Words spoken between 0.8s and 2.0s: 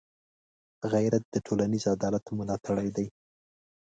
غیرت د ټولنيز